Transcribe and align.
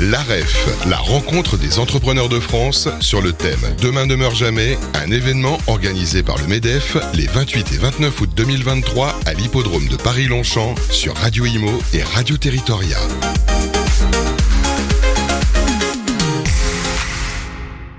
La 0.00 0.20
REF, 0.22 0.66
la 0.88 0.96
rencontre 0.96 1.56
des 1.56 1.78
entrepreneurs 1.78 2.28
de 2.28 2.40
France 2.40 2.88
sur 2.98 3.22
le 3.22 3.32
thème 3.32 3.60
Demain 3.80 4.06
ne 4.06 4.16
meurt 4.16 4.34
jamais, 4.34 4.76
un 4.94 5.10
événement 5.12 5.58
organisé 5.68 6.24
par 6.24 6.36
le 6.38 6.48
MEDEF 6.48 6.96
les 7.14 7.28
28 7.28 7.72
et 7.74 7.78
29 7.78 8.20
août 8.20 8.30
2023 8.34 9.20
à 9.24 9.34
l'hippodrome 9.34 9.86
de 9.86 9.96
Paris-Longchamp 9.96 10.74
sur 10.90 11.14
Radio 11.14 11.46
Imo 11.46 11.80
et 11.92 12.02
Radio 12.02 12.36
Territoria. 12.36 12.98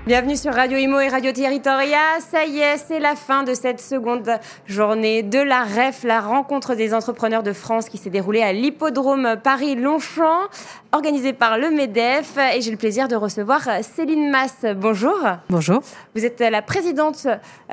Bienvenue 0.06 0.36
sur 0.36 0.54
Radio 0.54 0.78
Imo 0.78 1.00
et 1.00 1.08
Radio 1.08 1.32
Territoria. 1.32 1.98
Ça 2.20 2.46
y 2.46 2.60
est, 2.60 2.76
c'est 2.76 3.00
la 3.00 3.16
fin 3.16 3.42
de 3.42 3.54
cette 3.54 3.80
seconde 3.80 4.38
journée 4.64 5.24
de 5.24 5.40
la 5.40 5.64
REF, 5.64 6.04
la 6.04 6.20
rencontre 6.20 6.76
des 6.76 6.94
entrepreneurs 6.94 7.42
de 7.42 7.52
France 7.52 7.88
qui 7.88 7.98
s'est 7.98 8.08
déroulée 8.08 8.40
à 8.40 8.52
l'hippodrome 8.52 9.34
Paris-Longchamp, 9.42 10.42
organisée 10.92 11.32
par 11.32 11.58
le 11.58 11.70
MEDEF. 11.70 12.38
Et 12.54 12.60
j'ai 12.60 12.70
le 12.70 12.76
plaisir 12.76 13.08
de 13.08 13.16
recevoir 13.16 13.62
Céline 13.82 14.30
Masse. 14.30 14.64
Bonjour. 14.76 15.18
Bonjour. 15.50 15.82
Vous 16.14 16.24
êtes 16.24 16.38
la 16.38 16.62
présidente 16.62 17.26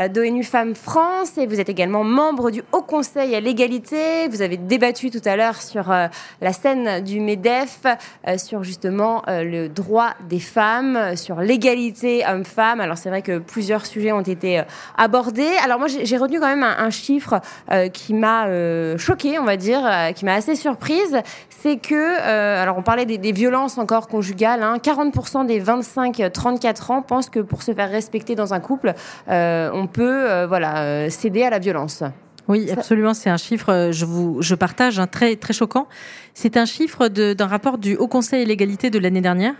d'ONU 0.09 0.43
Femmes 0.43 0.73
France 0.73 1.37
et 1.37 1.45
vous 1.45 1.59
êtes 1.59 1.69
également 1.69 2.03
membre 2.03 2.49
du 2.49 2.63
Haut 2.71 2.81
Conseil 2.81 3.35
à 3.35 3.41
l'égalité. 3.41 4.27
Vous 4.29 4.41
avez 4.41 4.57
débattu 4.57 5.11
tout 5.11 5.21
à 5.23 5.35
l'heure 5.35 5.61
sur 5.61 5.91
euh, 5.91 6.07
la 6.41 6.51
scène 6.51 7.03
du 7.03 7.19
MEDEF, 7.19 7.81
euh, 8.27 8.39
sur 8.39 8.63
justement 8.63 9.21
euh, 9.27 9.43
le 9.43 9.69
droit 9.69 10.15
des 10.27 10.39
femmes, 10.39 11.15
sur 11.15 11.39
l'égalité 11.39 12.22
hommes-femmes. 12.27 12.79
Alors 12.79 12.97
c'est 12.97 13.09
vrai 13.09 13.21
que 13.21 13.39
plusieurs 13.39 13.85
sujets 13.85 14.11
ont 14.11 14.21
été 14.21 14.59
euh, 14.59 14.63
abordés. 14.97 15.51
Alors 15.63 15.79
moi 15.79 15.87
j'ai 15.87 16.17
retenu 16.17 16.39
quand 16.39 16.47
même 16.47 16.63
un, 16.63 16.89
chiffre 16.89 17.39
euh, 17.71 17.89
qui 17.89 18.13
m'a 18.13 18.47
euh, 18.47 18.97
choqué, 18.97 19.39
on 19.39 19.45
va 19.45 19.57
dire, 19.57 19.81
qui 20.15 20.25
m'a 20.25 20.33
assez 20.33 20.55
surprise. 20.55 21.19
C'est 21.49 21.77
que, 21.77 22.19
alors 22.19 22.77
on 22.77 22.83
parlait 22.83 23.05
des, 23.05 23.31
violences 23.31 23.77
encore 23.77 24.07
conjugales, 24.07 24.61
40% 24.61 25.37
hein. 25.37 25.43
des 25.45 25.61
25-34 25.61 26.91
ans 26.91 27.01
pensent 27.01 27.29
que 27.29 27.39
pour 27.39 27.63
se 27.63 27.73
faire 27.73 27.89
respecter 27.89 28.35
dans 28.35 28.53
un 28.53 28.59
couple, 28.59 28.93
on 29.27 29.87
peut 29.91 30.45
voilà, 30.45 31.09
céder 31.09 31.43
à 31.43 31.49
la 31.49 31.59
violence. 31.59 32.03
Oui, 32.47 32.69
absolument. 32.71 33.13
C'est 33.13 33.29
un 33.29 33.37
chiffre, 33.37 33.91
je 33.91 34.05
vous, 34.05 34.41
je 34.41 34.55
partage, 34.55 34.99
un 34.99 35.07
très 35.07 35.35
très 35.35 35.53
choquant. 35.53 35.87
C'est 36.33 36.57
un 36.57 36.65
chiffre 36.65 37.07
d'un 37.07 37.47
rapport 37.47 37.77
du 37.77 37.95
Haut 37.95 38.07
Conseil 38.07 38.41
à 38.41 38.45
l'égalité 38.45 38.89
de 38.89 38.99
l'année 38.99 39.21
dernière, 39.21 39.53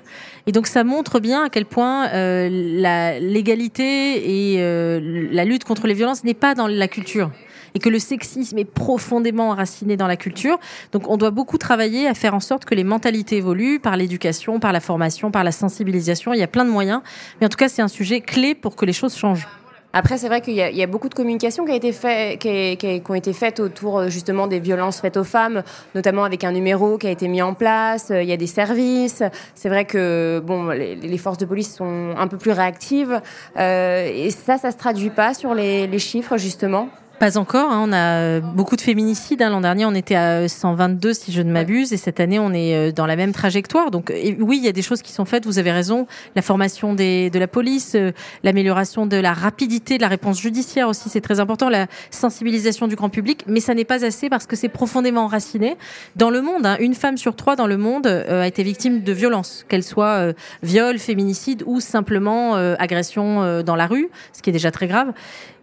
et 0.48 0.52
donc 0.52 0.68
ça 0.68 0.84
montre 0.84 1.20
bien 1.20 1.44
à 1.44 1.50
quel 1.50 1.66
point 1.66 2.08
euh, 2.10 2.50
la 2.52 3.20
l'égalité 3.20 4.54
et 4.54 4.62
euh, 4.62 5.28
la 5.32 5.46
lutte 5.46 5.64
contre 5.64 5.88
les 5.88 5.94
violences 5.94 6.24
n'est 6.24 6.34
pas 6.34 6.56
dans 6.56 6.68
la 6.68 6.88
culture 6.88 7.32
et 7.76 7.80
que 7.80 7.90
le 7.90 8.00
sexisme 8.00 8.58
est 8.58 8.66
profondément 8.66 9.50
enraciné 9.50 9.98
dans 9.98 10.08
la 10.08 10.18
culture. 10.18 10.60
Donc 10.92 11.10
on 11.10 11.18
doit 11.18 11.32
beaucoup 11.32 11.58
travailler 11.58 12.08
à 12.08 12.14
faire 12.14 12.34
en 12.36 12.40
sorte 12.40 12.66
que 12.66 12.76
les 12.76 12.84
mentalités 12.84 13.38
évoluent 13.38 13.80
par 13.80 13.98
l'éducation, 13.98 14.60
par 14.60 14.74
la 14.74 14.80
formation, 14.80 15.32
par 15.32 15.44
la 15.44 15.52
sensibilisation. 15.52 16.34
Il 16.34 16.40
y 16.40 16.44
a 16.44 16.48
plein 16.48 16.66
de 16.66 16.70
moyens, 16.70 17.02
mais 17.40 17.48
en 17.48 17.50
tout 17.50 17.58
cas 17.58 17.70
c'est 17.70 17.82
un 17.82 17.88
sujet 17.88 18.22
clé 18.22 18.56
pour 18.56 18.76
que 18.76 18.86
les 18.86 18.94
choses 18.94 19.16
changent. 19.16 19.48
Après, 19.96 20.18
c'est 20.18 20.28
vrai 20.28 20.42
qu'il 20.42 20.56
y, 20.56 20.84
a 20.84 20.88
beaucoup 20.88 21.08
de 21.08 21.14
communication 21.14 21.66
qui, 21.66 21.72
a 21.72 21.76
été 21.76 21.92
fait, 21.92 22.40
qui, 22.40 22.78
qui, 22.78 23.04
ont 23.08 23.14
été 23.14 23.32
faites 23.32 23.60
autour 23.60 24.00
euh, 24.00 24.10
justement 24.10 24.48
des 24.48 24.60
violences 24.60 25.00
faites 25.00 25.18
aux 25.18 25.24
femmes, 25.24 25.62
notamment 25.94 26.24
avec 26.24 26.44
un 26.44 26.52
numéro 26.52 26.98
qui 26.98 27.06
a 27.06 27.12
été 27.12 27.28
mis 27.28 27.44
en 27.44 27.54
place. 27.54 28.10
Euh, 28.10 28.24
il 28.24 28.28
y 28.28 28.34
a 28.34 28.38
des 28.38 28.48
services. 28.48 29.22
C'est 29.54 29.70
vrai 29.70 29.86
que 29.86 30.42
bon, 30.44 30.70
les, 30.70 31.18
forces 31.20 31.38
de 31.38 31.46
police 31.46 31.76
sont 31.76 32.16
un 32.18 32.28
peu 32.28 32.38
plus 32.38 32.52
réactives. 32.52 33.22
Euh, 33.58 34.10
et 34.12 34.32
ça, 34.32 34.58
ça 34.58 34.72
se 34.72 34.78
traduit 34.78 35.12
pas 35.12 35.36
sur 35.36 35.54
les, 35.54 35.86
les 35.86 36.00
chiffres 36.00 36.38
justement. 36.38 36.90
Pas 37.24 37.38
encore. 37.38 37.72
Hein. 37.72 37.86
On 37.88 37.94
a 37.94 38.20
euh, 38.20 38.42
beaucoup 38.42 38.76
de 38.76 38.82
féminicides. 38.82 39.42
Hein. 39.42 39.50
L'an 39.50 39.62
dernier, 39.62 39.86
on 39.86 39.96
était 39.96 40.16
à 40.16 40.50
122, 40.50 41.14
si 41.14 41.32
je 41.32 41.42
ne 41.42 41.54
m'abuse, 41.54 41.94
et 41.94 41.98
cette 41.98 42.20
année, 42.20 42.38
on 42.38 42.52
est 42.52 42.76
euh, 42.76 42.92
dans 42.92 43.06
la 43.06 43.16
même 43.16 43.32
trajectoire. 43.32 43.92
Donc, 43.92 44.12
oui, 44.42 44.58
il 44.58 44.66
y 44.66 44.68
a 44.68 44.74
des 44.74 44.82
choses 44.82 45.02
qui 45.02 45.14
sont 45.14 45.24
faites. 45.24 45.46
Vous 45.46 45.58
avez 45.58 45.72
raison. 45.72 46.06
La 46.36 46.42
formation 46.42 46.94
des, 46.94 47.30
de 47.30 47.40
la 47.40 47.48
police, 47.48 47.94
euh, 47.96 48.12
l'amélioration 48.44 49.06
de 49.06 49.16
la 49.16 49.32
rapidité 49.32 49.96
de 49.96 50.02
la 50.02 50.10
réponse 50.10 50.42
judiciaire 50.42 50.90
aussi, 50.90 51.08
c'est 51.08 51.22
très 51.22 51.40
important. 51.40 51.70
La 51.70 51.88
sensibilisation 52.12 52.90
du 52.90 52.98
grand 52.98 53.08
public, 53.08 53.46
mais 53.48 53.62
ça 53.62 53.74
n'est 53.74 53.86
pas 53.86 54.04
assez 54.04 54.28
parce 54.28 54.46
que 54.46 54.58
c'est 54.58 54.68
profondément 54.68 55.24
enraciné 55.24 55.78
dans 56.18 56.30
le 56.30 56.42
monde. 56.42 56.66
Hein. 56.66 56.76
Une 56.82 56.94
femme 56.94 57.16
sur 57.16 57.38
trois 57.38 57.56
dans 57.56 57.68
le 57.68 57.78
monde 57.78 58.06
a 58.06 58.46
été 58.46 58.64
victime 58.64 59.02
de 59.02 59.14
violences, 59.14 59.64
qu'elle 59.70 59.84
soit 59.84 60.34
viol, 60.62 61.00
féminicide 61.00 61.64
ou 61.66 61.80
simplement 61.80 62.56
agression 62.56 63.64
dans 63.64 63.78
la 63.78 63.88
rue, 63.88 64.10
ce 64.34 64.42
qui 64.42 64.50
est 64.50 64.54
déjà 64.54 64.72
très 64.72 64.88
grave. 64.88 65.14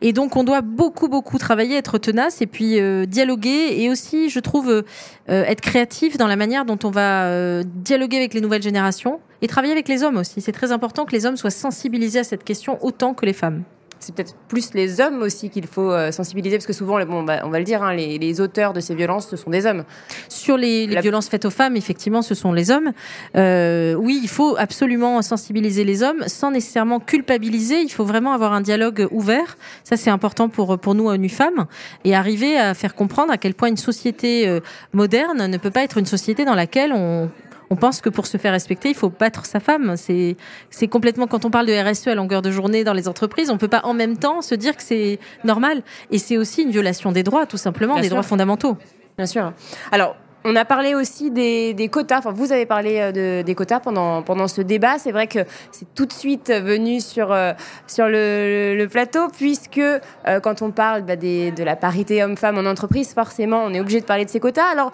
Et 0.02 0.14
donc, 0.14 0.36
on 0.36 0.44
doit 0.44 0.62
beaucoup, 0.62 1.08
beaucoup 1.08 1.36
travailler, 1.36 1.49
être 1.58 1.98
tenace 1.98 2.40
et 2.42 2.46
puis 2.46 2.80
euh, 2.80 3.06
dialoguer 3.06 3.80
et 3.80 3.90
aussi, 3.90 4.30
je 4.30 4.40
trouve, 4.40 4.70
euh, 4.70 4.82
être 5.26 5.60
créatif 5.60 6.16
dans 6.16 6.26
la 6.26 6.36
manière 6.36 6.64
dont 6.64 6.78
on 6.84 6.90
va 6.90 7.24
euh, 7.24 7.62
dialoguer 7.66 8.16
avec 8.16 8.34
les 8.34 8.40
nouvelles 8.40 8.62
générations 8.62 9.20
et 9.42 9.46
travailler 9.46 9.72
avec 9.72 9.88
les 9.88 10.02
hommes 10.02 10.16
aussi. 10.16 10.40
C'est 10.40 10.52
très 10.52 10.72
important 10.72 11.04
que 11.04 11.12
les 11.12 11.26
hommes 11.26 11.36
soient 11.36 11.50
sensibilisés 11.50 12.20
à 12.20 12.24
cette 12.24 12.44
question 12.44 12.78
autant 12.84 13.14
que 13.14 13.26
les 13.26 13.32
femmes 13.32 13.62
c'est 14.00 14.14
peut-être 14.14 14.34
plus 14.48 14.72
les 14.74 15.00
hommes 15.00 15.22
aussi 15.22 15.50
qu'il 15.50 15.66
faut 15.66 15.92
euh, 15.92 16.10
sensibiliser, 16.10 16.56
parce 16.56 16.66
que 16.66 16.72
souvent, 16.72 17.04
bon, 17.04 17.22
bah, 17.22 17.40
on 17.44 17.50
va 17.50 17.58
le 17.58 17.64
dire, 17.64 17.82
hein, 17.82 17.94
les, 17.94 18.40
auteurs 18.40 18.72
de 18.72 18.80
ces 18.80 18.94
violences, 18.94 19.28
ce 19.28 19.36
sont 19.36 19.50
des 19.50 19.66
hommes. 19.66 19.84
Sur 20.28 20.56
les, 20.56 20.86
violences 20.86 21.28
faites 21.28 21.44
aux 21.44 21.50
femmes, 21.50 21.76
effectivement, 21.76 22.22
ce 22.22 22.34
sont 22.34 22.52
les 22.52 22.70
hommes. 22.70 22.92
Euh, 23.36 23.94
oui, 23.94 24.18
il 24.22 24.28
faut 24.28 24.56
absolument 24.58 25.20
sensibiliser 25.20 25.84
les 25.84 26.02
hommes 26.02 26.24
sans 26.26 26.50
nécessairement 26.50 26.98
culpabiliser. 26.98 27.80
Il 27.82 27.92
faut 27.92 28.04
vraiment 28.04 28.32
avoir 28.32 28.52
un 28.52 28.62
dialogue 28.62 29.06
ouvert. 29.10 29.58
Ça, 29.84 29.96
c'est 29.96 30.10
important 30.10 30.48
pour, 30.48 30.78
pour 30.78 30.94
nous, 30.94 31.08
ONU 31.08 31.28
Femmes, 31.28 31.66
et 32.04 32.14
arriver 32.14 32.58
à 32.58 32.74
faire 32.74 32.94
comprendre 32.94 33.32
à 33.32 33.36
quel 33.36 33.54
point 33.54 33.68
une 33.68 33.76
société 33.76 34.48
euh, 34.48 34.60
moderne 34.92 35.46
ne 35.46 35.56
peut 35.58 35.70
pas 35.70 35.82
être 35.82 35.98
une 35.98 36.06
société 36.06 36.44
dans 36.44 36.54
laquelle 36.54 36.92
on 36.92 37.30
on 37.70 37.76
pense 37.76 38.00
que 38.00 38.08
pour 38.08 38.26
se 38.26 38.36
faire 38.36 38.52
respecter, 38.52 38.88
il 38.88 38.96
faut 38.96 39.10
battre 39.10 39.46
sa 39.46 39.60
femme. 39.60 39.96
C'est, 39.96 40.36
c'est 40.70 40.88
complètement, 40.88 41.28
quand 41.28 41.44
on 41.44 41.50
parle 41.50 41.66
de 41.66 41.72
RSE 41.72 42.08
à 42.08 42.14
longueur 42.16 42.42
de 42.42 42.50
journée 42.50 42.82
dans 42.82 42.92
les 42.92 43.08
entreprises, 43.08 43.48
on 43.48 43.58
peut 43.58 43.68
pas 43.68 43.82
en 43.84 43.94
même 43.94 44.16
temps 44.18 44.42
se 44.42 44.56
dire 44.56 44.76
que 44.76 44.82
c'est 44.82 45.20
normal. 45.44 45.82
Et 46.10 46.18
c'est 46.18 46.36
aussi 46.36 46.62
une 46.62 46.70
violation 46.70 47.12
des 47.12 47.22
droits, 47.22 47.46
tout 47.46 47.56
simplement, 47.56 48.00
des 48.00 48.08
droits 48.08 48.24
fondamentaux. 48.24 48.76
Bien 49.16 49.26
sûr. 49.26 49.52
Alors, 49.92 50.16
on 50.44 50.56
a 50.56 50.64
parlé 50.64 50.94
aussi 50.94 51.30
des, 51.30 51.88
quotas. 51.92 52.18
Enfin, 52.18 52.32
vous 52.32 52.50
avez 52.50 52.66
parlé 52.66 52.98
euh, 52.98 53.12
de, 53.12 53.42
des 53.42 53.54
quotas 53.54 53.78
pendant, 53.78 54.22
pendant 54.22 54.48
ce 54.48 54.62
débat. 54.62 54.98
C'est 54.98 55.12
vrai 55.12 55.26
que 55.26 55.40
c'est 55.70 55.94
tout 55.94 56.06
de 56.06 56.12
suite 56.12 56.50
venu 56.50 57.00
sur, 57.00 57.30
euh, 57.30 57.52
sur 57.86 58.06
le, 58.08 58.86
plateau, 58.86 59.28
puisque 59.28 59.78
euh, 59.78 60.40
quand 60.42 60.62
on 60.62 60.72
parle 60.72 61.02
bah, 61.02 61.16
de 61.16 61.62
la 61.62 61.76
parité 61.76 62.24
homme-femme 62.24 62.58
en 62.58 62.68
entreprise, 62.68 63.12
forcément, 63.12 63.62
on 63.64 63.74
est 63.74 63.80
obligé 63.80 64.00
de 64.00 64.06
parler 64.06 64.24
de 64.24 64.30
ces 64.30 64.40
quotas. 64.40 64.66
Alors, 64.66 64.90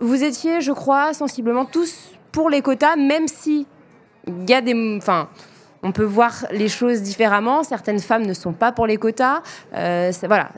vous 0.00 0.24
étiez, 0.24 0.60
je 0.60 0.72
crois, 0.72 1.14
sensiblement 1.14 1.64
tous 1.64 2.15
pour 2.36 2.50
les 2.50 2.60
quotas, 2.60 2.96
même 2.96 3.28
si 3.28 3.66
il 4.26 4.50
y 4.50 4.52
a 4.52 4.60
des, 4.60 4.98
enfin, 4.98 5.30
on 5.82 5.90
peut 5.90 6.04
voir 6.04 6.44
les 6.52 6.68
choses 6.68 7.00
différemment. 7.00 7.62
Certaines 7.62 7.98
femmes 7.98 8.26
ne 8.26 8.34
sont 8.34 8.52
pas 8.52 8.72
pour 8.72 8.86
les 8.86 8.98
quotas. 8.98 9.40
Euh, 9.74 10.12
voilà. 10.24 10.50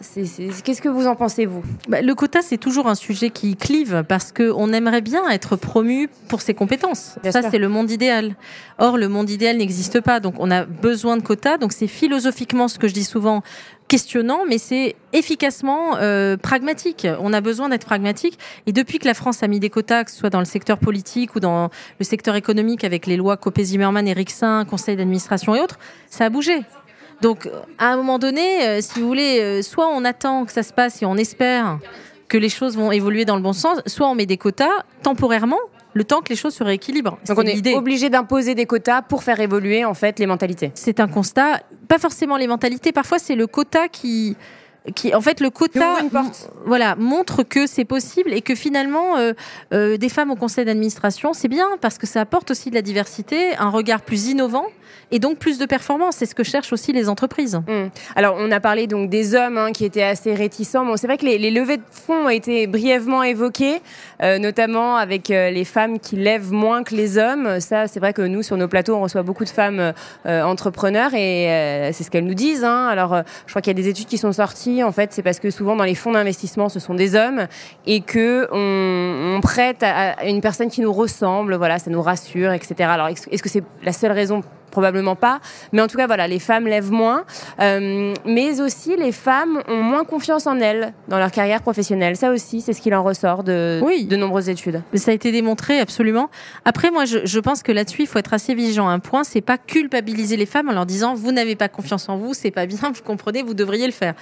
Qu'est-ce 0.65 0.83
que 0.83 0.88
vous 0.88 1.06
en 1.06 1.15
pensez, 1.15 1.47
vous? 1.47 1.62
Bah, 1.88 2.03
Le 2.03 2.15
quota, 2.17 2.43
c'est 2.43 2.59
toujours 2.59 2.88
un 2.88 2.97
sujet 2.97 3.31
qui 3.31 3.55
clive 3.55 4.05
parce 4.09 4.33
qu'on 4.33 4.72
aimerait 4.72 5.03
bien 5.03 5.28
être 5.31 5.55
promu 5.55 6.09
pour 6.27 6.41
ses 6.41 6.53
compétences. 6.53 7.15
Ça, 7.31 7.43
c'est 7.49 7.59
le 7.59 7.69
monde 7.69 7.93
idéal. 7.93 8.34
Or, 8.78 8.99
le 8.99 9.06
monde 9.06 9.31
idéal 9.31 9.59
n'existe 9.59 10.00
pas. 10.00 10.19
Donc, 10.19 10.34
on 10.38 10.50
a 10.50 10.65
besoin 10.65 11.17
de 11.17 11.22
quotas. 11.22 11.59
Donc, 11.59 11.72
c'est 11.72 11.87
philosophiquement 11.87 12.67
ce 12.67 12.81
que 12.81 12.88
je 12.88 12.94
dis 12.94 13.05
souvent 13.05 13.43
questionnant, 13.88 14.41
mais 14.47 14.59
c'est 14.59 14.94
efficacement 15.12 15.97
euh, 15.97 16.37
pragmatique. 16.37 17.06
On 17.21 17.32
a 17.32 17.41
besoin 17.41 17.71
d'être 17.71 17.87
pragmatique. 17.87 18.38
Et 18.66 18.72
depuis 18.72 18.99
que 18.99 19.06
la 19.06 19.15
France 19.15 19.43
a 19.43 19.49
mis 19.49 19.59
des 19.59 19.71
quotas, 19.71 20.04
que 20.04 20.10
ce 20.10 20.19
soit 20.19 20.31
dans 20.31 20.38
le 20.38 20.44
secteur 20.44 20.78
politique 20.78 21.34
ou 21.34 21.41
dans 21.41 21.71
le 21.99 22.04
secteur 22.04 22.37
économique, 22.37 22.84
avec 22.84 23.06
les 23.06 23.16
lois 23.16 23.37
Copé-Zimmermann, 23.37 24.06
Ericsson, 24.06 24.65
Conseil 24.69 24.97
d'administration 24.97 25.54
et 25.54 25.60
autres, 25.60 25.78
ça 26.09 26.26
a 26.26 26.31
bougé. 26.31 26.62
Donc, 27.22 27.49
à 27.78 27.93
un 27.93 27.97
moment 27.97 28.19
donné, 28.19 28.66
euh, 28.69 28.81
si 28.81 29.00
vous 29.00 29.06
voulez, 29.06 29.41
euh, 29.41 29.62
soit 29.62 29.88
on 29.88 30.05
attend 30.05 30.44
que 30.44 30.53
ça 30.53 30.62
se 30.62 30.72
passe 30.72 31.03
et 31.03 31.06
on 31.06 31.16
espère 31.16 31.78
que 32.28 32.38
les 32.38 32.50
choses 32.50 32.76
vont 32.76 32.93
évoluer 32.93 33.25
dans 33.25 33.37
le 33.37 33.43
bon 33.43 33.55
sens, 33.55 33.81
soit 33.87 34.06
on 34.06 34.15
met 34.15 34.26
des 34.26 34.37
quotas 34.37 34.84
temporairement 35.03 35.59
le 35.94 36.04
temps 36.04 36.21
que 36.21 36.28
les 36.28 36.37
choses 36.37 36.54
se 36.54 36.65
rééquilibrent. 36.65 37.19
Donc 37.26 37.38
on 37.38 37.43
est 37.43 37.75
obligé 37.75 38.10
d'imposer 38.10 38.55
des 38.55 38.67
quotas 38.67 39.02
pour 39.02 39.23
faire 39.23 39.40
évoluer 39.40 39.85
en 39.85 39.94
fait 39.94 40.19
les 40.19 40.26
mentalités. 40.26 40.70
C'est 40.75 41.00
un 41.00 41.08
constat, 41.08 41.61
pas 41.88 41.99
forcément 41.99 42.37
les 42.37 42.46
mentalités, 42.46 42.93
parfois 42.93 43.19
c'est 43.19 43.35
le 43.35 43.46
quota 43.46 43.88
qui 43.88 44.37
qui 44.94 45.14
en 45.14 45.20
fait 45.20 45.40
le 45.40 45.50
quota 45.50 45.99
voilà 46.64 46.96
montre 46.96 47.43
que 47.43 47.67
c'est 47.67 47.85
possible 47.85 48.32
et 48.32 48.43
que 48.43 48.55
finalement 48.55 49.17
euh, 49.17 49.32
euh, 49.73 49.96
des 49.96 50.08
femmes 50.08 50.31
au 50.31 50.37
conseil 50.37 50.64
d'administration 50.64 51.32
c'est 51.32 51.49
bien 51.49 51.67
parce 51.81 51.99
que 51.99 52.06
ça 52.06 52.20
apporte 52.20 52.50
aussi 52.50 52.70
de 52.70 52.75
la 52.75 52.82
diversité 52.82 53.56
un 53.56 53.70
regard 53.70 54.00
plus 54.00 54.29
innovant 54.29 54.67
et 55.11 55.19
donc 55.19 55.38
plus 55.38 55.58
de 55.58 55.67
performance. 55.67 56.17
C'est 56.17 56.26
ce 56.26 56.35
que 56.35 56.44
cherchent 56.44 56.73
aussi 56.73 56.93
les 56.93 57.08
entreprises. 57.08 57.56
Mmh. 57.67 57.88
Alors, 58.17 58.37
on 58.38 58.50
a 58.50 58.61
parlé 58.61 58.87
donc 58.87 59.11
des 59.11 59.35
hommes 59.35 59.58
hein, 59.58 59.73
qui 59.73 59.85
étaient 59.85 60.02
assez 60.02 60.35
réticents. 60.35 60.85
Bon, 60.85 60.96
c'est 60.96 61.06
vrai 61.06 61.17
que 61.17 61.25
les, 61.25 61.50
levées 61.50 61.79
de 61.79 61.82
fonds 61.90 62.26
ont 62.26 62.29
été 62.29 62.67
brièvement 62.67 63.23
évoquées, 63.23 63.81
euh, 64.23 64.38
notamment 64.38 64.96
avec 64.96 65.29
les 65.29 65.64
femmes 65.64 65.99
qui 65.99 66.17
lèvent 66.17 66.52
moins 66.52 66.82
que 66.82 66.94
les 66.94 67.19
hommes. 67.19 67.61
Ça, 67.61 67.87
c'est 67.87 68.00
vrai 68.00 68.12
que 68.12 68.23
nous, 68.23 68.43
sur 68.43 68.56
nos 68.56 68.69
plateaux, 68.69 68.96
on 68.96 69.00
reçoit 69.00 69.23
beaucoup 69.23 69.44
de 69.44 69.50
femmes 69.50 69.93
entrepreneurs 70.26 71.14
et 71.14 71.90
c'est 71.93 72.05
ce 72.05 72.11
qu'elles 72.11 72.26
nous 72.26 72.35
disent. 72.35 72.64
Hein. 72.64 72.87
Alors, 72.88 73.23
je 73.46 73.52
crois 73.52 73.62
qu'il 73.62 73.70
y 73.70 73.79
a 73.79 73.82
des 73.82 73.88
études 73.88 74.06
qui 74.06 74.19
sont 74.19 74.32
sorties 74.32 74.77
en 74.82 74.92
fait, 74.92 75.12
c'est 75.12 75.22
parce 75.22 75.40
que 75.40 75.50
souvent 75.50 75.76
dans 75.76 75.84
les 75.84 75.94
fonds 75.94 76.12
d'investissement, 76.12 76.69
ce 76.69 76.80
sont 76.80 76.94
des 76.94 77.14
hommes 77.14 77.46
et 77.86 78.00
que 78.00 78.48
on, 78.52 79.40
prête 79.40 79.82
à, 79.82 80.25
une 80.26 80.40
personne 80.40 80.69
qui 80.69 80.80
nous 80.80 80.92
ressemble. 80.92 81.54
Voilà, 81.54 81.78
ça 81.78 81.90
nous 81.90 82.02
rassure, 82.02 82.52
etc. 82.52 82.88
Alors, 82.90 83.08
est-ce 83.08 83.42
que 83.42 83.48
c'est 83.48 83.64
la 83.82 83.92
seule 83.92 84.12
raison? 84.12 84.42
Probablement 84.70 85.16
pas. 85.16 85.40
Mais 85.72 85.80
en 85.80 85.86
tout 85.86 85.96
cas, 85.96 86.06
voilà, 86.06 86.28
les 86.28 86.38
femmes 86.38 86.66
lèvent 86.66 86.92
moins. 86.92 87.25
Euh, 87.60 88.12
mais 88.26 88.60
aussi, 88.60 88.96
les 88.96 89.12
femmes 89.12 89.62
ont 89.66 89.82
moins 89.82 90.04
confiance 90.04 90.46
en 90.46 90.60
elles 90.60 90.92
dans 91.08 91.19
leur 91.19 91.30
carrière 91.30 91.62
professionnelle. 91.62 92.16
Ça 92.16 92.30
aussi, 92.30 92.60
c'est 92.60 92.75
ce 92.75 92.80
qu'il 92.80 92.94
en 92.94 93.02
ressort 93.02 93.44
de, 93.44 93.80
de 94.06 94.16
nombreuses 94.16 94.48
études. 94.48 94.82
Ça 94.94 95.10
a 95.10 95.14
été 95.14 95.32
démontré, 95.32 95.80
absolument. 95.80 96.28
Après, 96.64 96.90
moi, 96.90 97.06
je, 97.06 97.19
je 97.25 97.40
pense 97.40 97.62
que 97.62 97.72
là-dessus, 97.72 98.02
il 98.02 98.06
faut 98.06 98.19
être 98.19 98.34
assez 98.34 98.54
vigilant. 98.54 98.88
Un 98.88 98.98
point, 98.98 99.25
c'est 99.25 99.40
pas 99.40 99.58
culpabiliser 99.58 100.36
les 100.36 100.46
femmes 100.46 100.69
en 100.69 100.72
leur 100.72 100.86
disant, 100.86 101.14
vous 101.14 101.32
n'avez 101.32 101.56
pas 101.56 101.69
confiance 101.69 102.08
en 102.08 102.19
vous, 102.19 102.34
c'est 102.34 102.50
pas 102.50 102.66
bien, 102.66 102.78
vous 102.94 103.02
comprenez, 103.02 103.42
vous 103.42 103.54
devriez 103.54 103.86
le 103.86 103.92
faire. 103.92 104.14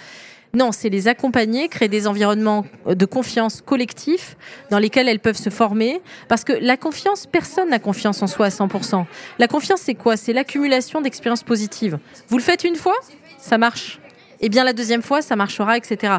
Non, 0.55 0.73
c'est 0.73 0.89
les 0.89 1.09
accompagner, 1.09 1.69
créer 1.69 1.89
des 1.89 2.07
environnements 2.07 2.65
de 2.87 3.05
confiance 3.05 3.61
collectifs 3.61 4.37
dans 4.71 4.79
lesquels 4.79 5.09
elles 5.09 5.21
peuvent 5.21 5.37
se 5.37 5.51
former. 5.51 6.01
Parce 6.29 6.45
que 6.45 6.53
la 6.53 6.77
confiance, 6.77 7.27
personne 7.27 7.71
n'a 7.71 7.79
confiance 7.79 8.23
en 8.23 8.27
soi 8.27 8.47
à 8.47 8.49
100%. 8.49 9.05
La 9.39 9.49
confiance, 9.49 9.81
c'est 9.81 9.95
quoi? 9.95 10.17
C'est 10.17 10.33
l'accumulation 10.33 11.01
d'expériences 11.01 11.43
positives. 11.43 11.99
Vous 12.29 12.39
le 12.39 12.43
faites 12.43 12.65
une 12.65 12.77
fois, 12.77 12.97
ça 13.39 13.59
marche. 13.59 14.01
Et 14.41 14.49
bien 14.49 14.65
la 14.65 14.73
deuxième 14.73 15.03
fois, 15.03 15.23
ça 15.23 15.37
marchera, 15.37 15.77
etc. 15.77 16.15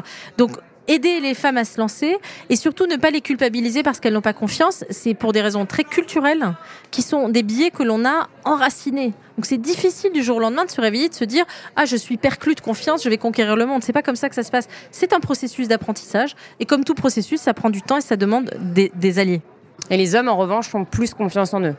aider 0.88 1.20
les 1.20 1.34
femmes 1.34 1.58
à 1.58 1.64
se 1.64 1.78
lancer 1.78 2.16
et 2.48 2.56
surtout 2.56 2.86
ne 2.86 2.96
pas 2.96 3.10
les 3.10 3.20
culpabiliser 3.20 3.82
parce 3.82 4.00
qu'elles 4.00 4.14
n'ont 4.14 4.20
pas 4.20 4.32
confiance. 4.32 4.84
C'est 4.90 5.14
pour 5.14 5.32
des 5.32 5.40
raisons 5.40 5.66
très 5.66 5.84
culturelles 5.84 6.54
qui 6.90 7.02
sont 7.02 7.28
des 7.28 7.42
biais 7.42 7.70
que 7.70 7.82
l'on 7.82 8.04
a 8.04 8.28
enracinés. 8.44 9.12
Donc 9.36 9.46
c'est 9.46 9.58
difficile 9.58 10.12
du 10.12 10.22
jour 10.22 10.38
au 10.38 10.40
lendemain 10.40 10.64
de 10.64 10.70
se 10.70 10.80
réveiller, 10.80 11.08
de 11.08 11.14
se 11.14 11.24
dire 11.24 11.44
ah 11.76 11.84
je 11.84 11.96
suis 11.96 12.16
perclus 12.16 12.54
de 12.54 12.60
confiance, 12.60 13.04
je 13.04 13.08
vais 13.08 13.18
conquérir 13.18 13.54
le 13.54 13.66
monde. 13.66 13.84
C'est 13.84 13.92
pas 13.92 14.02
comme 14.02 14.16
ça 14.16 14.28
que 14.28 14.34
ça 14.34 14.42
se 14.42 14.50
passe. 14.50 14.66
C'est 14.90 15.12
un 15.12 15.20
processus 15.20 15.68
d'apprentissage 15.68 16.34
et 16.58 16.66
comme 16.66 16.84
tout 16.84 16.94
processus, 16.94 17.40
ça 17.40 17.54
prend 17.54 17.70
du 17.70 17.82
temps 17.82 17.98
et 17.98 18.02
ça 18.02 18.16
demande 18.16 18.50
des, 18.58 18.90
des 18.94 19.18
alliés. 19.18 19.42
Et 19.90 19.96
les 19.96 20.14
hommes 20.14 20.28
en 20.28 20.36
revanche 20.36 20.74
ont 20.74 20.84
plus 20.84 21.14
confiance 21.14 21.54
en 21.54 21.62
eux 21.62 21.74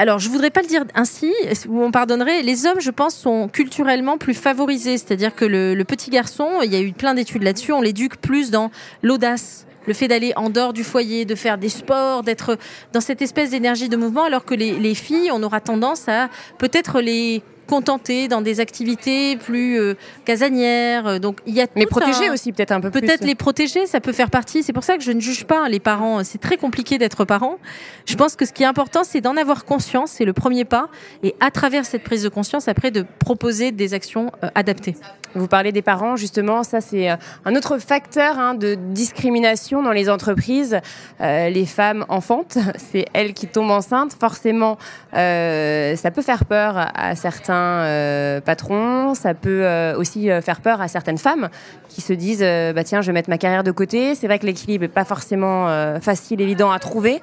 alors, 0.00 0.18
je 0.18 0.30
voudrais 0.30 0.48
pas 0.48 0.62
le 0.62 0.66
dire 0.66 0.84
ainsi, 0.94 1.30
vous 1.66 1.78
m'en 1.78 1.90
pardonnerez. 1.90 2.42
Les 2.42 2.64
hommes, 2.64 2.80
je 2.80 2.90
pense, 2.90 3.14
sont 3.14 3.48
culturellement 3.48 4.16
plus 4.16 4.32
favorisés. 4.32 4.96
C'est-à-dire 4.96 5.34
que 5.34 5.44
le, 5.44 5.84
petit 5.84 6.08
garçon, 6.08 6.62
il 6.62 6.72
y 6.72 6.76
a 6.76 6.80
eu 6.80 6.92
plein 6.92 7.12
d'études 7.12 7.42
là-dessus, 7.42 7.72
on 7.72 7.82
l'éduque 7.82 8.16
plus 8.16 8.50
dans 8.50 8.70
l'audace, 9.02 9.66
le 9.86 9.92
fait 9.92 10.08
d'aller 10.08 10.32
en 10.36 10.48
dehors 10.48 10.72
du 10.72 10.84
foyer, 10.84 11.26
de 11.26 11.34
faire 11.34 11.58
des 11.58 11.68
sports, 11.68 12.22
d'être 12.22 12.56
dans 12.94 13.02
cette 13.02 13.20
espèce 13.20 13.50
d'énergie 13.50 13.90
de 13.90 13.96
mouvement, 13.98 14.24
alors 14.24 14.46
que 14.46 14.54
les, 14.54 14.72
les 14.72 14.94
filles, 14.94 15.30
on 15.34 15.42
aura 15.42 15.60
tendance 15.60 16.08
à 16.08 16.30
peut-être 16.56 17.02
les 17.02 17.42
contenter 17.70 18.26
dans 18.26 18.40
des 18.40 18.58
activités 18.58 19.36
plus 19.36 19.78
euh, 19.78 19.94
casanières. 20.24 21.06
Euh, 21.06 21.18
donc 21.20 21.38
il 21.46 21.54
y 21.54 21.60
a 21.60 21.68
mais 21.76 21.86
protéger 21.86 22.28
aussi 22.28 22.52
peut-être 22.52 22.72
un 22.72 22.80
peu 22.80 22.90
peut 22.90 23.00
Peut-être 23.00 23.24
les 23.24 23.36
protéger, 23.36 23.86
ça 23.86 24.00
peut 24.00 24.12
faire 24.12 24.28
partie. 24.28 24.64
C'est 24.64 24.72
pour 24.72 24.82
ça 24.82 24.96
que 24.96 25.04
je 25.04 25.12
ne 25.12 25.20
juge 25.20 25.44
pas 25.44 25.68
les 25.68 25.78
parents. 25.78 26.24
C'est 26.24 26.40
très 26.40 26.56
compliqué 26.56 26.98
d'être 26.98 27.24
parent. 27.24 27.58
Je 28.06 28.16
pense 28.16 28.34
que 28.34 28.44
ce 28.44 28.52
qui 28.52 28.64
est 28.64 28.66
important, 28.66 29.04
c'est 29.04 29.20
d'en 29.20 29.36
avoir 29.36 29.64
conscience. 29.64 30.10
C'est 30.10 30.24
le 30.24 30.32
premier 30.32 30.64
pas. 30.64 30.88
Et 31.22 31.36
à 31.38 31.52
travers 31.52 31.84
cette 31.84 32.02
prise 32.02 32.24
de 32.24 32.28
conscience, 32.28 32.66
après, 32.66 32.90
de 32.90 33.04
proposer 33.20 33.70
des 33.70 33.94
actions 33.94 34.32
euh, 34.42 34.48
adaptées. 34.56 34.96
Vous 35.36 35.46
parlez 35.46 35.70
des 35.70 35.82
parents, 35.82 36.16
justement, 36.16 36.64
ça 36.64 36.80
c'est 36.80 37.08
un 37.08 37.54
autre 37.54 37.78
facteur 37.78 38.36
hein, 38.36 38.54
de 38.54 38.74
discrimination 38.74 39.80
dans 39.80 39.92
les 39.92 40.10
entreprises. 40.10 40.80
les 41.20 41.66
femmes 41.66 42.04
enfantes, 42.08 42.58
c'est 42.76 43.04
elles 43.12 43.32
qui 43.32 43.46
tombent 43.46 43.70
enceintes. 43.70 44.16
Forcément, 44.18 44.76
ça 45.12 46.10
peut 46.12 46.22
faire 46.22 46.44
peur 46.46 46.90
à 46.94 47.14
certains 47.14 47.59
euh, 47.60 48.40
patron, 48.40 49.14
ça 49.14 49.34
peut 49.34 49.64
euh, 49.64 49.96
aussi 49.96 50.30
euh, 50.30 50.40
faire 50.40 50.60
peur 50.60 50.80
à 50.80 50.88
certaines 50.88 51.18
femmes 51.18 51.48
qui 51.88 52.00
se 52.00 52.12
disent 52.12 52.44
bah 52.74 52.84
tiens, 52.84 53.00
je 53.02 53.08
vais 53.08 53.12
mettre 53.12 53.30
ma 53.30 53.38
carrière 53.38 53.64
de 53.64 53.70
côté. 53.70 54.14
C'est 54.14 54.26
vrai 54.26 54.38
que 54.38 54.46
l'équilibre 54.46 54.84
n'est 54.84 54.88
pas 54.88 55.04
forcément 55.04 55.66
facile, 56.00 56.40
évident 56.40 56.70
à 56.70 56.78
trouver. 56.78 57.20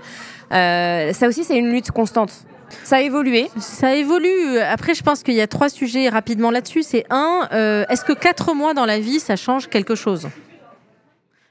ça 0.52 1.28
aussi, 1.28 1.46
c'est 1.46 1.58
une 1.58 1.72
lutte 1.72 1.92
constante. 1.92 2.32
Ça 2.84 2.98
a 2.98 3.02
évolué. 3.02 3.50
Ça 3.60 3.96
évolue. 3.96 4.60
Après, 4.60 4.94
je 4.94 5.04
pense 5.04 5.24
qu'il 5.24 5.36
y 5.36 5.42
a 5.42 5.48
trois 5.48 5.70
sujets 5.70 6.10
rapidement 6.10 6.52
là-dessus. 6.52 6.84
C'est 6.84 7.06
un, 7.10 7.48
est-ce 7.90 8.04
que 8.04 8.12
quatre 8.12 8.54
mois 8.54 8.74
dans 8.74 8.86
la 8.86 9.00
vie, 9.00 9.22
ça 9.22 9.38
change 9.38 9.68
quelque 9.70 9.96
chose? 9.96 10.28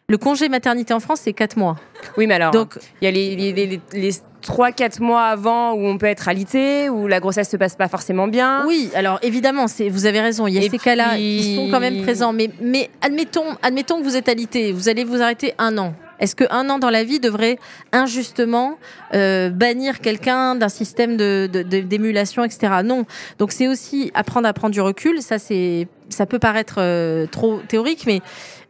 Le 0.08 0.19
congé 0.19 0.49
maternité 0.49 0.94
en 0.94 1.00
France, 1.00 1.20
c'est 1.25 1.32
4 1.32 1.56
mois. 1.56 1.76
Oui, 2.17 2.26
mais 2.26 2.35
alors, 2.35 2.53
Donc, 2.53 2.79
il 3.00 3.05
y 3.05 3.08
a 3.08 3.11
les, 3.11 3.81
les, 3.93 4.12
3-4 4.44 5.03
mois 5.03 5.25
avant 5.25 5.73
où 5.73 5.85
on 5.85 5.99
peut 5.99 6.06
être 6.06 6.29
alité, 6.29 6.88
où 6.88 7.08
la 7.08 7.19
grossesse 7.19 7.50
se 7.50 7.56
passe 7.56 7.75
pas 7.75 7.88
forcément 7.88 8.29
bien. 8.29 8.64
Oui, 8.67 8.91
alors 8.94 9.19
évidemment, 9.23 9.67
vous 9.91 10.06
avez 10.06 10.20
raison, 10.20 10.47
il 10.47 10.55
y 10.55 10.64
a 10.64 10.70
ces 10.70 10.79
cas-là, 10.79 11.19
ils 11.19 11.56
sont 11.56 11.69
quand 11.70 11.81
même 11.81 12.03
présents. 12.03 12.32
Mais, 12.32 12.50
mais 12.61 12.88
admettons, 13.00 13.56
admettons 13.62 13.99
que 13.99 14.05
vous 14.05 14.17
êtes 14.17 14.29
alité, 14.29 14.70
vous 14.70 14.88
allez 14.88 15.03
vous 15.03 15.20
arrêter 15.20 15.55
un 15.58 15.76
an. 15.79 15.94
Est-ce 16.21 16.37
qu'un 16.37 16.71
an 16.71 16.79
dans 16.79 16.91
la 16.91 17.05
vie 17.05 17.21
devrait 17.21 17.59
injustement 17.93 18.79
euh, 19.15 19.51
bannir 19.51 20.01
quelqu'un 20.01 20.55
d'un 20.55 20.69
système 20.69 21.17
d'émulation, 21.17 22.43
de, 22.43 22.47
etc. 22.47 22.73
Non. 22.85 23.05
Donc 23.39 23.53
c'est 23.53 23.69
aussi 23.69 24.11
apprendre 24.15 24.49
à 24.49 24.53
prendre 24.53 24.73
du 24.73 24.81
recul. 24.81 25.23
Ça, 25.23 25.39
c'est, 25.39 25.89
ça 26.09 26.27
peut 26.27 26.39
paraître 26.39 26.77
euh, 26.79 27.27
trop 27.27 27.61
théorique, 27.69 28.05
mais 28.07 28.21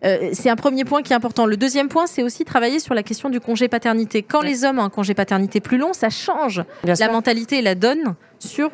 euh, 0.05 0.31
c'est 0.33 0.51
un 0.51 0.57
premier 0.57 0.85
point 0.85 1.03
qui 1.03 1.13
est 1.13 1.17
important. 1.17 1.47
Le 1.47 1.57
deuxième 1.57 1.89
point, 1.89 2.07
c'est 2.07 2.23
aussi 2.23 2.45
travailler 2.45 2.81
sur 2.81 2.95
la 2.95 3.03
question 3.03 3.31
du 3.31 3.41
congé 3.41 3.69
paternité. 3.69 4.23
Quand 4.23 4.43
les 4.43 4.65
hommes 4.65 4.79
ont 4.79 4.85
un 4.85 4.91
congé 4.91 5.15
paternité 5.15 5.61
plus 5.61 5.79
long, 5.79 5.93
ça 5.93 6.11
change 6.11 6.63
la 6.85 7.09
mentalité 7.09 7.59
et 7.59 7.63
la 7.63 7.75
donne 7.75 8.15
sur 8.39 8.71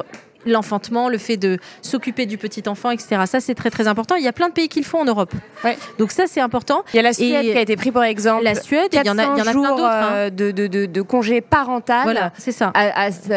l'enfantement, 0.46 1.08
le 1.08 1.18
fait 1.18 1.36
de 1.36 1.58
s'occuper 1.82 2.26
du 2.26 2.38
petit 2.38 2.62
enfant, 2.68 2.90
etc. 2.90 3.22
Ça, 3.26 3.40
c'est 3.40 3.54
très 3.54 3.70
très 3.70 3.88
important. 3.88 4.16
Il 4.16 4.24
y 4.24 4.28
a 4.28 4.32
plein 4.32 4.48
de 4.48 4.54
pays 4.54 4.68
qui 4.68 4.80
le 4.80 4.84
font 4.84 5.00
en 5.00 5.04
Europe. 5.04 5.32
Ouais. 5.64 5.76
Donc 5.98 6.10
ça, 6.10 6.24
c'est 6.26 6.40
important. 6.40 6.84
Il 6.92 6.96
y 6.96 7.00
a 7.00 7.02
la 7.02 7.12
Suède 7.12 7.42
qui 7.42 7.56
a 7.56 7.60
été 7.60 7.76
pris 7.76 7.90
pour 7.90 8.02
exemple. 8.02 8.44
La 8.44 8.54
Suède, 8.54 8.88
il 8.92 9.06
y 9.06 9.10
en 9.10 9.18
a, 9.18 9.34
il 9.36 9.38
y 9.38 9.42
en 9.42 9.46
a 9.46 9.52
plein 9.52 9.70
d'autres. 9.70 9.84
Hein. 9.84 10.12
Euh, 10.12 10.30
de, 10.30 10.50
de, 10.50 10.66
de, 10.66 10.86
de, 10.86 11.02
congé 11.02 11.40
parental. 11.40 12.02
Voilà, 12.04 12.32
c'est 12.38 12.52
ça. 12.52 12.70
À, 12.74 13.04
à, 13.04 13.12
se, 13.12 13.28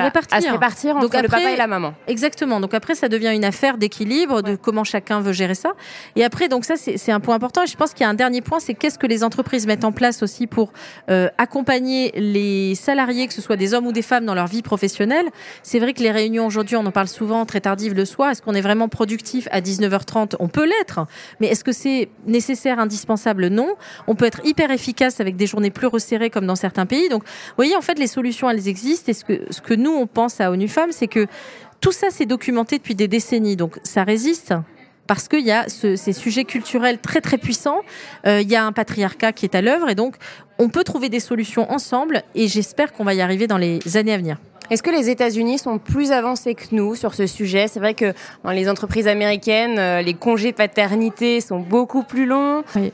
répartir. 0.00 0.36
à 0.36 0.40
se 0.40 0.50
répartir 0.50 0.96
entre 0.96 1.22
le 1.22 1.28
papa 1.28 1.50
et 1.50 1.56
la 1.56 1.66
maman. 1.66 1.94
Exactement. 2.06 2.60
Donc 2.60 2.74
après, 2.74 2.94
ça 2.94 3.08
devient 3.08 3.32
une 3.34 3.44
affaire 3.44 3.78
d'équilibre, 3.78 4.42
de 4.42 4.56
comment 4.56 4.84
chacun 4.84 5.20
veut 5.20 5.32
gérer 5.32 5.54
ça. 5.54 5.72
Et 6.14 6.24
après, 6.24 6.48
donc 6.48 6.64
ça, 6.64 6.74
c'est 6.76 7.12
un 7.12 7.20
point 7.20 7.34
important. 7.34 7.62
Et 7.62 7.66
je 7.66 7.76
pense 7.76 7.92
qu'il 7.92 8.02
y 8.02 8.06
a 8.06 8.10
un 8.10 8.14
dernier 8.14 8.40
point, 8.40 8.60
c'est 8.60 8.74
qu'est-ce 8.74 8.98
que 8.98 9.06
les 9.06 9.24
entreprises 9.24 9.66
mettent 9.66 9.84
en 9.84 9.92
place 9.92 10.22
aussi 10.22 10.46
pour 10.46 10.72
euh, 11.10 11.28
accompagner 11.38 12.12
les 12.16 12.74
salariés, 12.74 13.26
que 13.26 13.34
ce 13.34 13.42
soit 13.42 13.56
des 13.56 13.74
hommes 13.74 13.86
ou 13.86 13.92
des 13.92 14.02
femmes, 14.02 14.24
dans 14.24 14.34
leur 14.34 14.46
vie 14.46 14.62
professionnelle. 14.62 15.26
C'est 15.62 15.78
vrai 15.78 15.92
que 15.92 16.02
les 16.02 16.10
réunions 16.10 16.35
aujourd'hui, 16.44 16.76
on 16.76 16.84
en 16.84 16.90
parle 16.90 17.08
souvent 17.08 17.46
très 17.46 17.60
tardive 17.60 17.94
le 17.94 18.04
soir. 18.04 18.30
Est-ce 18.30 18.42
qu'on 18.42 18.54
est 18.54 18.60
vraiment 18.60 18.88
productif 18.88 19.48
à 19.50 19.60
19h30 19.60 20.36
On 20.40 20.48
peut 20.48 20.66
l'être, 20.66 21.00
mais 21.40 21.48
est-ce 21.48 21.64
que 21.64 21.72
c'est 21.72 22.08
nécessaire, 22.26 22.78
indispensable? 22.78 23.48
Non. 23.48 23.74
On 24.06 24.14
peut 24.14 24.24
être 24.24 24.40
hyper 24.44 24.70
efficace 24.70 25.20
avec 25.20 25.36
des 25.36 25.46
journées 25.46 25.70
plus 25.70 25.86
resserrées 25.86 26.30
comme 26.30 26.46
dans 26.46 26.56
certains 26.56 26.86
pays. 26.86 27.08
Donc, 27.08 27.22
vous 27.24 27.54
voyez, 27.56 27.76
en 27.76 27.80
fait, 27.80 27.98
les 27.98 28.06
solutions, 28.06 28.50
elles 28.50 28.68
existent. 28.68 29.10
Et 29.10 29.14
ce 29.14 29.24
que, 29.60 29.74
nous, 29.74 29.92
on 29.92 30.06
pense 30.06 30.40
à 30.40 30.50
ONU 30.50 30.68
Femmes, 30.68 30.92
c'est 30.92 31.08
que 31.08 31.26
tout 31.80 31.92
ça, 31.92 32.08
c'est 32.10 32.26
documenté 32.26 32.78
depuis 32.78 32.94
des 32.94 33.08
décennies. 33.08 33.56
Donc, 33.56 33.78
ça 33.82 34.04
résiste 34.04 34.54
parce 35.06 35.28
qu'il 35.28 35.44
y 35.44 35.52
a 35.52 35.68
ces 35.68 36.12
sujets 36.12 36.44
culturels 36.44 36.98
très 36.98 37.20
très 37.20 37.38
puissants. 37.38 37.80
Euh, 38.26 38.40
il 38.40 38.50
y 38.50 38.56
a 38.56 38.64
un 38.64 38.72
patriarcat 38.72 39.32
qui 39.32 39.46
est 39.46 39.54
à 39.54 39.62
l'œuvre 39.62 39.88
et 39.88 39.94
donc 39.94 40.16
on 40.58 40.68
peut 40.68 40.82
trouver 40.82 41.08
des 41.08 41.20
solutions 41.20 41.70
ensemble 41.70 42.22
et 42.34 42.48
j'espère 42.48 42.92
qu'on 42.92 43.04
va 43.04 43.14
y 43.14 43.20
arriver 43.20 43.46
dans 43.46 43.58
les 43.58 43.96
années 43.96 44.14
à 44.14 44.16
venir. 44.16 44.38
Est-ce 44.70 44.82
que 44.82 44.90
les 44.90 45.10
États-Unis 45.10 45.58
sont 45.58 45.78
plus 45.78 46.12
avancés 46.12 46.54
que 46.54 46.66
nous 46.72 46.94
sur 46.94 47.14
ce 47.14 47.26
sujet? 47.26 47.68
C'est 47.68 47.80
vrai 47.80 47.94
que 47.94 48.12
dans 48.44 48.50
les 48.50 48.68
entreprises 48.68 49.08
américaines, 49.08 49.78
euh, 49.78 50.02
les 50.02 50.14
congés 50.14 50.52
paternité 50.52 51.40
sont 51.40 51.60
beaucoup 51.60 52.02
plus 52.02 52.26
longs. 52.26 52.62
Oui. 52.74 52.92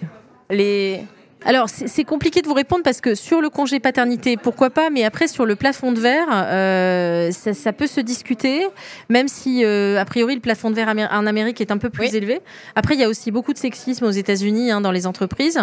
Les 0.50 1.00
alors, 1.45 1.69
c'est 1.69 2.05
compliqué 2.05 2.41
de 2.41 2.47
vous 2.47 2.55
répondre 2.55 2.83
parce 2.83 3.00
que 3.00 3.14
sur 3.14 3.41
le 3.41 3.50
congé 3.50 3.81
paternité, 3.81 4.37
pourquoi 4.37 4.71
pas, 4.71 4.91
mais 4.91 5.05
après, 5.05 5.26
sur 5.26 5.45
le 5.45 5.57
plafond 5.57 5.93
de 5.93 5.99
verre, 5.99 6.29
euh, 6.31 7.31
ça, 7.33 7.73
peut 7.73 7.87
se 7.87 8.00
discuter, 8.00 8.67
même 9.09 9.29
si, 9.29 9.64
euh, 9.64 9.99
a 9.99 10.05
priori, 10.05 10.35
le 10.35 10.41
plafond 10.41 10.71
de 10.71 10.76
verre 10.76 10.95
en 11.11 11.26
Amérique 11.26 11.61
est 11.61 11.73
un 11.73 11.79
peu 11.79 11.91
plus 11.91 12.14
élevé. 12.14 12.41
Après, 12.76 12.95
il 12.95 13.00
y 13.00 13.05
a 13.05 13.09
aussi 13.09 13.31
beaucoup 13.31 13.52
de 13.52 13.59
sexisme 13.59 14.05
aux 14.05 14.11
États-Unis 14.11 14.71
hein, 14.71 14.81
dans 14.81 14.93
les 14.93 15.07
entreprises. 15.07 15.61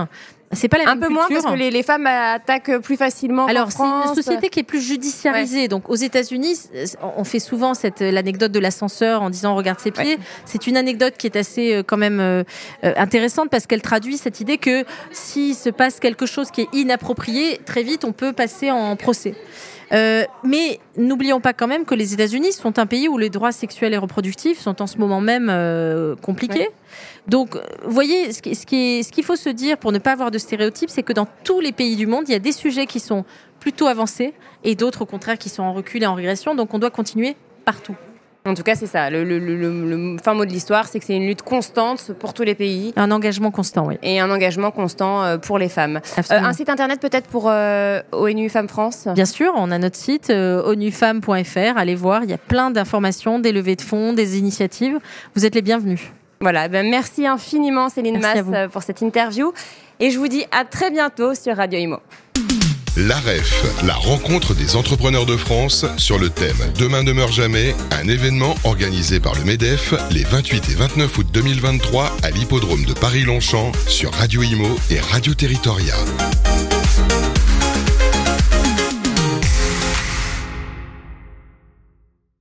C'est 0.51 0.67
pas 0.67 0.77
la 0.79 0.89
un 0.89 0.97
peu 0.97 1.09
moins 1.09 1.27
parce 1.29 1.45
que 1.45 1.53
les, 1.53 1.83
femmes 1.83 2.07
attaquent 2.07 2.79
plus 2.79 2.97
facilement. 2.97 3.45
Alors 3.45 3.71
c'est 3.71 3.83
une 3.83 4.15
société 4.15 4.49
qui 4.49 4.59
est 4.59 4.63
plus 4.63 4.81
judiciarisée. 4.81 5.67
Donc 5.67 5.89
aux 5.89 5.95
États-Unis, 5.95 6.59
on 7.17 7.23
fait 7.23 7.39
souvent 7.39 7.73
cette 7.73 8.01
l'anecdote 8.01 8.51
de 8.51 8.59
l'ascenseur 8.59 9.21
en 9.21 9.29
disant 9.29 9.55
regarde 9.55 9.79
ses 9.79 9.91
pieds. 9.91 10.17
C'est 10.45 10.67
une 10.67 10.77
anecdote 10.77 11.15
qui 11.17 11.27
est 11.27 11.35
assez 11.35 11.73
euh, 11.73 11.83
quand 11.83 11.97
même 11.97 12.19
euh, 12.19 12.43
euh, 12.83 12.93
intéressante 12.97 13.49
parce 13.49 13.67
qu'elle 13.67 13.81
traduit 13.81 14.17
cette 14.17 14.39
idée 14.39 14.57
que 14.57 14.85
s'il 15.11 15.55
se 15.55 15.69
passe 15.69 15.99
quelque 15.99 16.25
chose 16.25 16.51
qui 16.51 16.61
est 16.61 16.69
inapproprié, 16.73 17.59
très 17.65 17.83
vite 17.83 18.03
on 18.03 18.11
peut 18.11 18.33
passer 18.33 18.71
en 18.71 18.95
procès. 18.95 19.35
Euh, 19.91 20.23
mais 20.43 20.79
n'oublions 20.97 21.39
pas 21.39 21.53
quand 21.53 21.67
même 21.67 21.85
que 21.85 21.95
les 21.95 22.13
États-Unis 22.13 22.53
sont 22.53 22.77
un 22.77 22.85
pays 22.85 23.07
où 23.07 23.17
les 23.17 23.29
droits 23.29 23.51
sexuels 23.51 23.93
et 23.93 23.97
reproductifs 23.97 24.59
sont 24.59 24.81
en 24.81 24.87
ce 24.87 24.97
moment 24.97 25.21
même 25.21 25.49
euh, 25.49 26.15
compliqués. 26.15 26.69
Donc, 27.27 27.55
vous 27.83 27.91
voyez, 27.91 28.31
ce 28.33 28.41
qu'il 28.41 28.55
ce 28.55 29.21
faut 29.21 29.35
se 29.35 29.49
dire 29.49 29.77
pour 29.77 29.91
ne 29.91 29.99
pas 29.99 30.11
avoir 30.11 30.31
de 30.31 30.37
stéréotypes, 30.37 30.89
c'est 30.89 31.03
que 31.03 31.13
dans 31.13 31.27
tous 31.43 31.59
les 31.59 31.71
pays 31.71 31.95
du 31.95 32.07
monde, 32.07 32.25
il 32.27 32.31
y 32.31 32.35
a 32.35 32.39
des 32.39 32.51
sujets 32.51 32.85
qui 32.85 32.99
sont 32.99 33.25
plutôt 33.59 33.87
avancés 33.87 34.33
et 34.63 34.75
d'autres, 34.75 35.01
au 35.01 35.05
contraire, 35.05 35.37
qui 35.37 35.49
sont 35.49 35.63
en 35.63 35.73
recul 35.73 36.03
et 36.03 36.05
en 36.05 36.15
régression. 36.15 36.55
Donc, 36.55 36.73
on 36.73 36.79
doit 36.79 36.91
continuer 36.91 37.35
partout. 37.65 37.95
En 38.45 38.53
tout 38.53 38.63
cas, 38.63 38.75
c'est 38.75 38.87
ça. 38.87 39.09
Le, 39.09 39.23
le, 39.23 39.37
le, 39.37 39.55
le, 39.57 40.17
fin 40.23 40.33
mot 40.33 40.45
de 40.45 40.49
l'histoire, 40.51 40.87
c'est 40.87 40.99
que 40.99 41.05
c'est 41.05 41.15
une 41.15 41.27
lutte 41.27 41.41
constante 41.41 42.13
pour 42.13 42.33
tous 42.33 42.43
les 42.43 42.55
pays. 42.55 42.93
Un 42.95 43.11
engagement 43.11 43.51
constant, 43.51 43.85
oui. 43.87 43.97
Et 44.01 44.19
un 44.19 44.31
engagement 44.31 44.71
constant 44.71 45.23
euh, 45.23 45.37
pour 45.37 45.57
les 45.59 45.67
femmes. 45.67 45.99
Euh, 46.17 46.21
un 46.29 46.53
site 46.53 46.69
internet 46.69 47.01
peut-être 47.01 47.27
pour 47.27 47.49
euh, 47.49 48.01
ONU 48.13 48.49
Femmes 48.49 48.69
France? 48.69 49.07
Bien 49.13 49.25
sûr, 49.25 49.51
on 49.55 49.71
a 49.71 49.77
notre 49.77 49.97
site 49.97 50.29
euh, 50.29 50.63
onufemmes.fr. 50.65 51.77
Allez 51.77 51.95
voir, 51.95 52.23
il 52.23 52.29
y 52.29 52.33
a 52.33 52.37
plein 52.37 52.71
d'informations, 52.71 53.39
des 53.39 53.51
levées 53.51 53.75
de 53.75 53.81
fonds, 53.81 54.13
des 54.13 54.37
initiatives. 54.39 54.99
Vous 55.35 55.45
êtes 55.45 55.55
les 55.55 55.61
bienvenus. 55.61 56.01
Voilà, 56.41 56.69
ben 56.69 56.89
merci 56.89 57.27
infiniment 57.27 57.89
Céline 57.89 58.19
Masse 58.19 58.69
pour 58.71 58.81
cette 58.81 59.01
interview. 59.01 59.51
Et 59.99 60.11
je 60.11 60.17
vous 60.17 60.29
dis 60.29 60.45
à 60.57 60.63
très 60.63 60.89
bientôt 60.89 61.35
sur 61.35 61.57
Radio 61.57 61.77
Imo. 61.77 61.97
L'AREF, 62.97 63.63
la 63.85 63.93
rencontre 63.93 64.53
des 64.53 64.75
entrepreneurs 64.75 65.25
de 65.25 65.37
France 65.37 65.85
sur 65.97 66.17
le 66.17 66.29
thème 66.29 66.57
Demain 66.77 67.03
ne 67.03 67.11
meurt 67.11 67.31
jamais, 67.31 67.75
un 67.91 68.07
événement 68.07 68.55
organisé 68.63 69.19
par 69.19 69.35
le 69.35 69.43
MEDEF 69.43 69.93
les 70.11 70.23
28 70.23 70.69
et 70.69 70.75
29 70.75 71.17
août 71.17 71.27
2023 71.31 72.17
à 72.23 72.31
l'hippodrome 72.31 72.85
de 72.85 72.93
Paris-Longchamp 72.93 73.71
sur 73.87 74.11
Radio 74.13 74.43
Imo 74.43 74.75
et 74.89 74.99
Radio 74.99 75.33
Territoria. 75.33 75.95